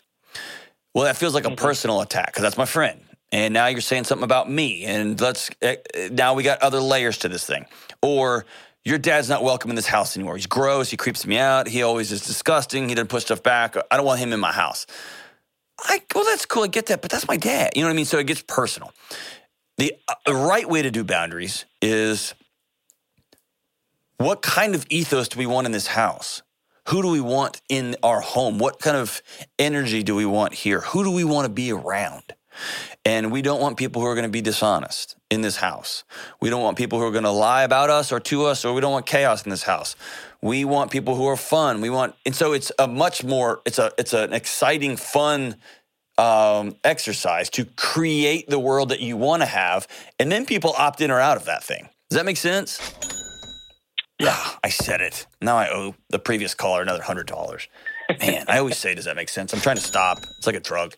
[0.95, 3.01] Well, that feels like a personal attack because that's my friend.
[3.31, 4.85] And now you're saying something about me.
[4.85, 7.67] And let's, eh, eh, now we got other layers to this thing.
[8.01, 8.47] Or
[8.85, 10.37] your dad's not welcome in this house anymore.
[10.37, 10.91] He's gross.
[10.91, 11.69] He creeps me out.
[11.69, 12.89] He always is disgusting.
[12.89, 13.77] He doesn't put stuff back.
[13.91, 14.87] I don't want him in my house.
[15.79, 16.65] I, well, that's cool.
[16.65, 17.03] I get that.
[17.03, 17.73] But that's my dad.
[17.77, 18.07] You know what I mean?
[18.07, 18.93] So it gets personal.
[19.77, 22.35] The, uh, the right way to do boundaries is
[24.19, 26.43] what kind of ethos do we want in this house?
[26.89, 28.59] Who do we want in our home?
[28.59, 29.23] What kind of
[29.59, 30.81] energy do we want here?
[30.81, 32.23] Who do we want to be around?
[33.05, 36.03] And we don't want people who are going to be dishonest in this house.
[36.41, 38.75] We don't want people who are going to lie about us or to us, or
[38.75, 39.95] we don't want chaos in this house.
[40.43, 41.81] We want people who are fun.
[41.81, 45.57] We want, and so it's a much more, it's a, it's an exciting, fun
[46.17, 49.87] um, exercise to create the world that you want to have,
[50.19, 51.89] and then people opt in or out of that thing.
[52.11, 53.18] Does that make sense?
[54.19, 55.27] Yeah, I said it.
[55.41, 57.69] Now I owe the previous caller another hundred dollars.
[58.21, 59.53] Man, I always say, does that make sense?
[59.53, 60.19] I'm trying to stop.
[60.39, 60.95] It's like a drug.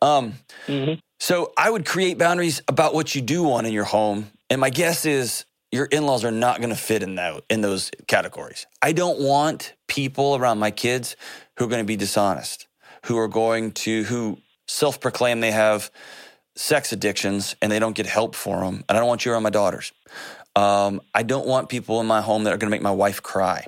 [0.00, 0.34] Um,
[0.66, 4.60] hmm so I would create boundaries about what you do want in your home, and
[4.60, 8.66] my guess is your in-laws are not going to fit in that in those categories.
[8.82, 11.16] I don't want people around my kids
[11.56, 12.68] who are going to be dishonest,
[13.06, 15.90] who are going to who self-proclaim they have
[16.54, 18.84] sex addictions and they don't get help for them.
[18.88, 19.92] And I don't want you around my daughters.
[20.56, 23.22] Um, I don't want people in my home that are going to make my wife
[23.22, 23.66] cry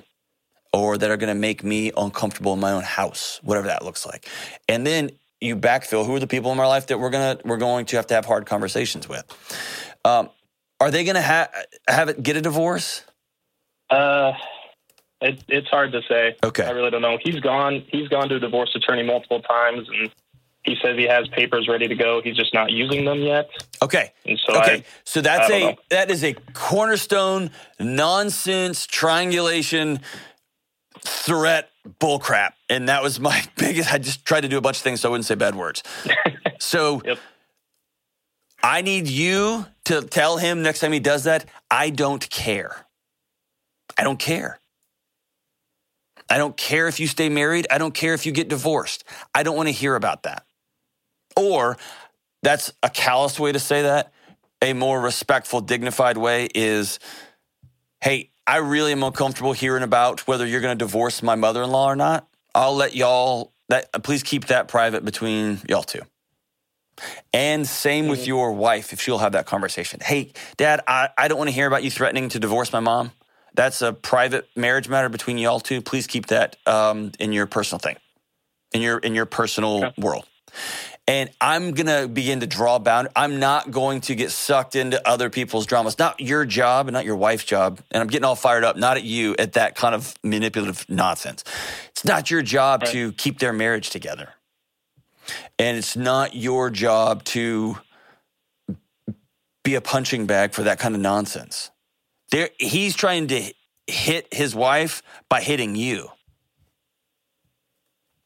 [0.73, 4.05] or that are going to make me uncomfortable in my own house, whatever that looks
[4.05, 4.27] like.
[4.67, 7.57] And then you backfill who are the people in my life that we're gonna we're
[7.57, 9.23] going to have to have hard conversations with.
[10.03, 10.29] Um,
[10.81, 11.49] are they going to ha-
[11.87, 13.03] have it get a divorce?
[13.89, 14.33] Uh,
[15.21, 16.35] it, it's hard to say.
[16.43, 16.63] Okay.
[16.63, 17.17] I really don't know.
[17.21, 17.83] He's gone.
[17.89, 20.09] He's gone to a divorce attorney multiple times, and
[20.63, 22.21] he says he has papers ready to go.
[22.21, 23.49] He's just not using them yet.
[23.81, 24.11] Okay.
[24.25, 24.73] And so okay.
[24.73, 25.75] I, so that's a know.
[25.89, 30.01] that is a cornerstone nonsense triangulation
[30.99, 31.69] threat
[31.99, 32.51] bullcrap.
[32.69, 35.09] And that was my biggest I just tried to do a bunch of things so
[35.09, 35.81] I wouldn't say bad words.
[36.59, 37.19] so Yep.
[38.61, 42.85] I need you to tell him next time he does that, I don't care.
[43.97, 44.59] I don't care.
[46.29, 47.65] I don't care if you stay married.
[47.71, 49.03] I don't care if you get divorced.
[49.33, 50.45] I don't want to hear about that.
[51.39, 51.77] Or
[52.43, 54.13] that's a callous way to say that.
[54.61, 56.99] A more respectful, dignified way is
[58.01, 61.69] hey, I really am uncomfortable hearing about whether you're going to divorce my mother in
[61.69, 62.27] law or not.
[62.55, 66.01] I'll let y'all, that, please keep that private between y'all two.
[67.33, 69.99] And same with your wife, if she'll have that conversation.
[70.01, 73.11] Hey, dad, I, I don't want to hear about you threatening to divorce my mom.
[73.53, 75.81] That's a private marriage matter between y'all two.
[75.81, 77.97] Please keep that um, in your personal thing,
[78.73, 80.01] in your in your personal Okay.
[80.01, 80.25] world.
[81.09, 83.07] And I'm gonna begin to draw bound.
[83.15, 85.97] I'm not going to get sucked into other people's dramas.
[85.97, 87.79] Not your job and not your wife's job.
[87.89, 91.43] And I'm getting all fired up, not at you, at that kind of manipulative nonsense.
[91.87, 92.91] It's not your job Right.
[92.91, 94.29] to keep their marriage together.
[95.57, 97.79] And it's not your job to
[99.63, 101.71] be a punching bag for that kind of nonsense.
[102.29, 103.51] There, he's trying to
[103.87, 106.11] hit his wife by hitting you.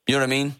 [0.05, 0.55] You know what I mean?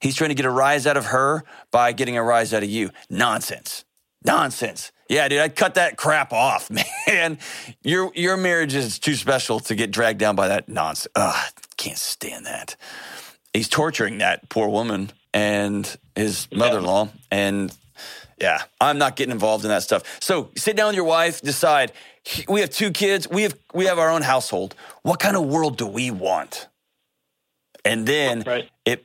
[0.00, 2.70] He's trying to get a rise out of her by getting a rise out of
[2.70, 2.90] you.
[3.08, 3.84] Nonsense.
[4.24, 4.92] Nonsense.
[5.08, 6.70] Yeah, dude, I'd cut that crap off,
[7.06, 7.38] man.
[7.82, 11.08] Your your marriage is too special to get dragged down by that nonsense.
[11.16, 12.76] Ugh, can't stand that.
[13.52, 17.76] He's torturing that poor woman and his mother-in-law, and
[18.40, 20.02] yeah, I'm not getting involved in that stuff.
[20.20, 21.92] So sit down with your wife, decide.
[22.48, 23.28] We have two kids.
[23.28, 24.74] We have we have our own household.
[25.02, 26.68] What kind of world do we want?
[27.84, 28.68] And then Right.
[28.84, 29.04] it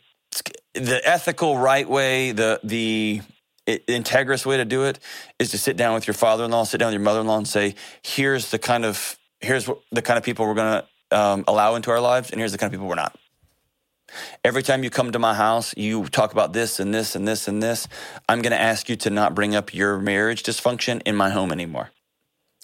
[0.76, 3.22] the ethical right way, the the
[3.68, 5.00] integrous way to do it
[5.40, 8.52] is to sit down with your father-in-law, sit down with your mother-in-law, and say, "Here's
[8.52, 11.92] the kind of here's what, the kind of people we're going to um, allow into
[11.92, 13.18] our lives, and here's the kind of people we're not."
[14.44, 17.48] Every time you come to my house, you talk about this and this and this
[17.48, 17.88] and this.
[18.30, 21.52] I'm going to ask you to not bring up your marriage dysfunction in my home
[21.52, 21.92] anymore.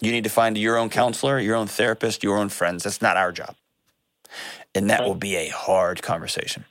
[0.00, 2.84] You need to find your own counselor, your own therapist, your own friends.
[2.84, 3.56] That's not our job.
[4.74, 6.64] And that will be a hard conversation.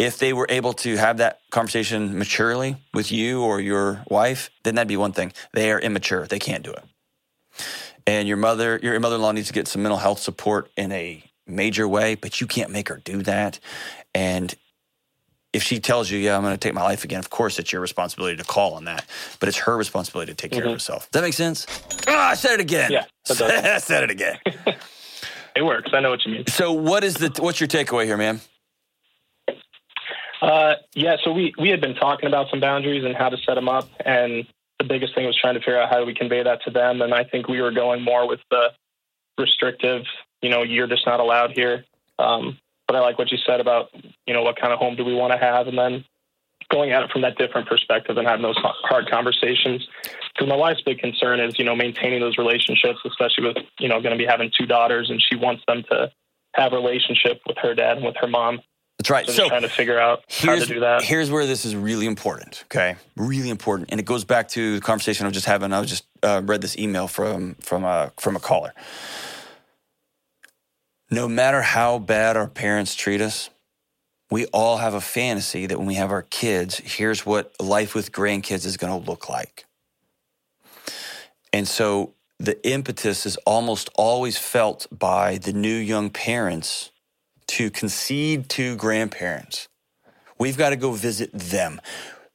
[0.00, 4.74] If they were able to have that conversation maturely with you or your wife, then
[4.76, 5.32] that'd be one thing.
[5.52, 6.26] They are immature.
[6.26, 6.82] They can't do it.
[8.06, 11.86] And your mother, your mother-in-law needs to get some mental health support in a major
[11.86, 13.60] way, but you can't make her do that.
[14.14, 14.54] And
[15.52, 17.70] if she tells you, "Yeah, I'm going to take my life again," of course it's
[17.70, 19.04] your responsibility to call on that.
[19.38, 20.74] But it's her responsibility to take care of Mhm.
[20.74, 21.10] herself.
[21.10, 21.66] Does that make sense?
[22.08, 22.90] Ah, I said it again.
[22.90, 23.04] Yeah.
[23.28, 24.38] I said it again.
[25.56, 25.90] It works.
[25.92, 26.46] I know what you mean.
[26.46, 28.40] So, what is the what's your takeaway here, man?
[30.40, 33.54] Uh, yeah, so we, we had been talking about some boundaries and how to set
[33.54, 33.88] them up.
[34.04, 34.46] And
[34.78, 37.02] the biggest thing was trying to figure out how do we convey that to them.
[37.02, 38.70] And I think we were going more with the
[39.38, 40.02] restrictive,
[40.40, 41.84] you know, you're just not allowed here.
[42.18, 43.90] Um, but I like what you said about,
[44.26, 45.68] you know, what kind of home do we want to have?
[45.68, 46.04] And then
[46.70, 49.86] going at it from that different perspective and having those hard conversations.
[50.32, 54.00] Because my wife's big concern is, you know, maintaining those relationships, especially with, you know,
[54.00, 56.10] going to be having two daughters and she wants them to
[56.54, 58.60] have a relationship with her dad and with her mom.
[59.00, 59.26] That's right.
[59.26, 61.02] So, So, trying to figure out how to here's, do that.
[61.02, 62.64] here's where this is really important.
[62.66, 65.72] Okay, really important, and it goes back to the conversation I was just having.
[65.72, 68.74] I was just uh, read this email from from a from a caller.
[71.10, 73.48] No matter how bad our parents treat us,
[74.30, 78.12] we all have a fantasy that when we have our kids, here's what life with
[78.12, 79.64] grandkids is going to look like.
[81.54, 86.89] And so the impetus is almost always felt by the new young parents
[87.50, 89.68] to concede to grandparents.
[90.38, 91.80] We've got to go visit them.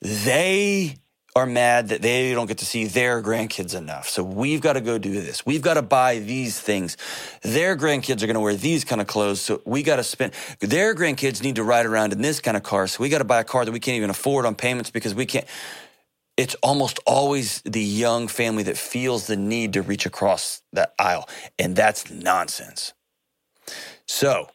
[0.01, 0.97] They
[1.37, 4.07] are mad that they don't get to see their grandkids enough.
[4.07, 5.45] So we've got to go do this.
[5.45, 6.95] We've got to buy these things.
[7.41, 9.41] Their grandkids are going to wear these kind of clothes.
[9.41, 12.63] So we got to spend, their grandkids need to ride around in this kind of
[12.63, 12.87] car.
[12.87, 15.13] So we got to buy a car that we can't even afford on payments because
[15.13, 15.45] we can't.
[16.37, 21.27] It's almost always the young family that feels the need to reach across that aisle.
[21.57, 22.93] And that's nonsense.
[24.07, 24.49] So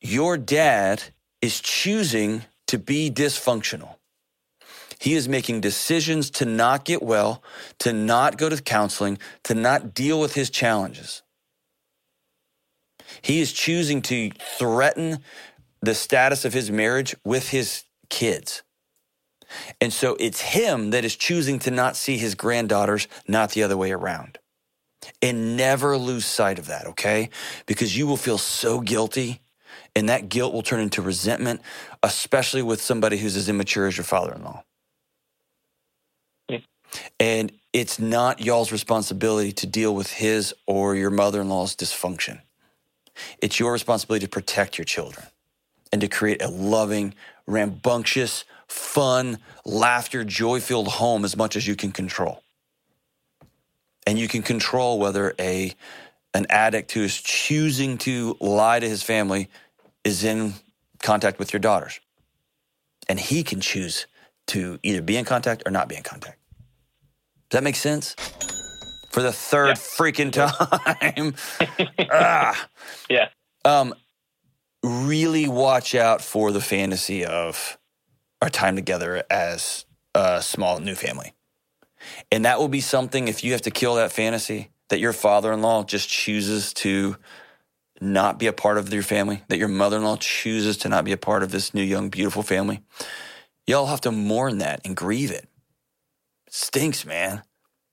[0.00, 1.02] your dad
[1.40, 3.96] is choosing to be dysfunctional
[5.00, 7.42] he is making decisions to not get well,
[7.78, 11.22] to not go to counseling, to not deal with his challenges.
[13.22, 15.20] He is choosing to threaten
[15.80, 18.62] the status of his marriage with his kids.
[19.80, 23.78] And so it's him that is choosing to not see his granddaughters, not the other
[23.78, 24.38] way around.
[25.22, 27.30] And never lose sight of that, okay?
[27.64, 29.40] Because you will feel so guilty,
[29.96, 31.60] and that guilt will turn into resentment,
[32.02, 34.64] especially with somebody who's as immature as your father in law.
[37.18, 42.40] And it's not y'all's responsibility to deal with his or your mother in law's dysfunction.
[43.40, 45.26] It's your responsibility to protect your children
[45.92, 47.14] and to create a loving,
[47.46, 52.42] rambunctious, fun, laughter, joy filled home as much as you can control.
[54.06, 55.74] And you can control whether a
[56.32, 59.48] an addict who is choosing to lie to his family
[60.04, 60.54] is in
[61.02, 62.00] contact with your daughters.
[63.08, 64.06] And he can choose
[64.48, 66.38] to either be in contact or not be in contact.
[67.48, 68.14] Does that make sense?
[69.10, 69.74] For the third yeah.
[69.74, 71.34] freaking time.
[72.10, 72.68] ah.
[73.08, 73.28] Yeah.
[73.64, 73.94] Um,
[74.82, 77.78] really watch out for the fantasy of
[78.40, 79.84] our time together as
[80.14, 81.32] a small new family.
[82.30, 85.52] And that will be something if you have to kill that fantasy that your father
[85.52, 87.16] in law just chooses to
[88.00, 91.04] not be a part of your family, that your mother in law chooses to not
[91.04, 92.82] be a part of this new, young, beautiful family.
[93.66, 95.46] Y'all have to mourn that and grieve it.
[96.46, 97.42] It stinks, man.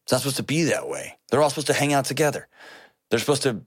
[0.03, 1.17] It's not supposed to be that way.
[1.29, 2.47] They're all supposed to hang out together.
[3.09, 3.61] They're supposed to,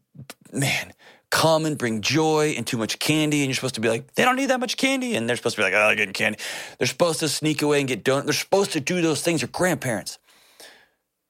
[0.53, 0.93] man,
[1.31, 3.41] come and bring joy and too much candy.
[3.41, 5.15] And you're supposed to be like, they don't need that much candy.
[5.15, 6.39] And they're supposed to be like, oh, getting candy.
[6.79, 8.27] They're supposed to sneak away and get donuts.
[8.27, 9.43] They're supposed to do those things.
[9.43, 10.19] They're grandparents.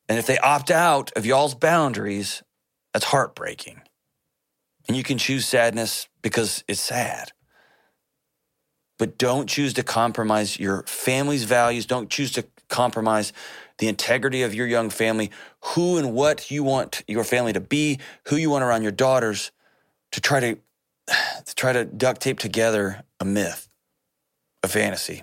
[0.09, 2.43] And if they opt out of y'all's boundaries,
[2.93, 3.83] that's heartbreaking.
[4.91, 7.31] And you can choose sadness because it's sad
[9.01, 11.87] but don't choose to compromise your family's values.
[11.87, 13.33] Don't choose to compromise
[13.79, 15.31] the integrity of your young family,
[15.69, 19.53] who and what you want your family to be, who you want around your daughters,
[20.13, 20.59] to try to,
[21.47, 23.71] to try to duct tape together a myth,
[24.63, 25.23] a fantasy,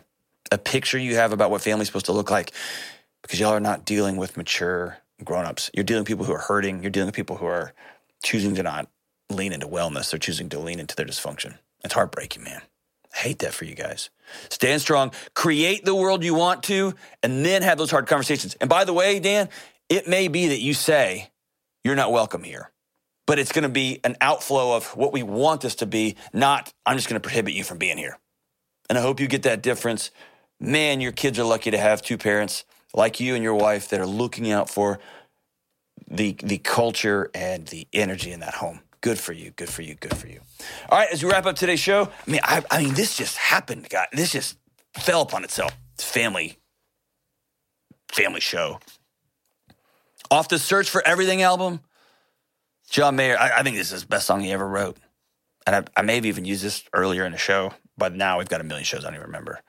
[0.52, 2.54] a picture you have about what family's supposed to look like,
[3.22, 5.70] because y'all are not dealing with mature grown-ups.
[5.76, 6.82] You're dealing with people who are hurting.
[6.82, 7.74] You're dealing with people who are
[8.24, 8.90] choosing to not
[9.30, 10.12] lean into wellness.
[10.12, 11.58] They're choosing to lean into their dysfunction.
[11.84, 12.62] It's heartbreaking, man.
[13.14, 14.10] I hate that for you guys.
[14.50, 18.56] Stand strong, create the world you want to, and then have those hard conversations.
[18.60, 19.50] And by the way, Dan,
[19.90, 21.30] it may be that you say
[21.84, 22.72] you're not welcome here,
[23.26, 26.72] but it's going to be an outflow of what we want this to be, not
[26.86, 28.18] I'm just going to prohibit you from being here.
[28.90, 30.12] And I hope you get that difference.
[30.60, 34.00] Man, your kids are lucky to have two parents like you and your wife that
[34.00, 35.00] are looking out for
[36.10, 38.82] the the culture and the energy in that home.
[39.02, 39.52] Good for you.
[39.52, 39.96] Good for you.
[39.96, 40.40] Good for you.
[40.90, 43.38] All right, as we wrap up today's show, I mean, I, I mean, this just
[43.38, 44.08] happened, God.
[44.12, 44.58] This just
[44.96, 45.76] fell upon itself.
[45.98, 46.58] Family,
[48.12, 48.80] family show.
[50.30, 51.80] Off the Search for Everything album,
[52.90, 53.38] John Mayer.
[53.38, 54.98] I, I think this is the best song he ever wrote.
[55.66, 58.50] And I, I may have even used this earlier in the show, but now we've
[58.50, 59.60] got a million shows I don't even remember.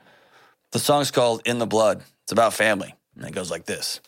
[0.73, 2.03] The song's called In the Blood.
[2.23, 2.95] It's about family.
[3.17, 4.01] And it goes like this.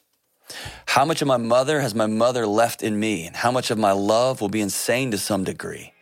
[0.87, 3.27] How much of my mother has my mother left in me?
[3.27, 5.93] And how much of my love will be insane to some degree?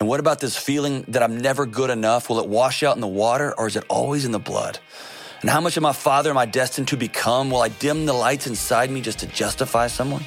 [0.00, 2.28] And what about this feeling that I'm never good enough?
[2.28, 4.78] Will it wash out in the water or is it always in the blood?
[5.40, 7.50] And how much of my father am I destined to become?
[7.50, 10.24] Will I dim the lights inside me just to justify someone?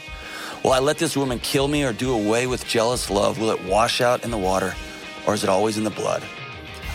[0.63, 3.39] Will I let this woman kill me or do away with jealous love?
[3.39, 4.75] Will it wash out in the water
[5.25, 6.23] or is it always in the blood?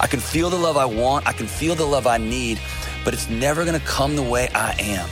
[0.01, 2.61] I can feel the love I want, I can feel the love I need,
[3.05, 5.09] but it's never gonna come the way I am.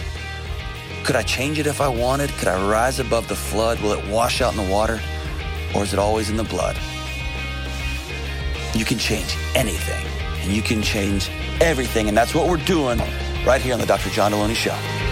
[1.04, 2.30] Could I change it if I wanted?
[2.30, 3.80] Could I rise above the flood?
[3.80, 5.00] Will it wash out in the water?
[5.74, 6.76] Or is it always in the blood?
[8.74, 10.06] You can change anything,
[10.42, 11.30] and you can change
[11.60, 12.08] everything.
[12.08, 12.98] And that's what we're doing
[13.44, 14.10] right here on the Dr.
[14.10, 15.09] John Delony Show.